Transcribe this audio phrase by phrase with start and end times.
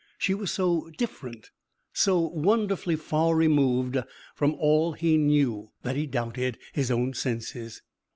[0.17, 1.51] She was so different,
[1.93, 3.99] so wonderfully far removed
[4.33, 7.83] from all he knew, that he doubted his own senses.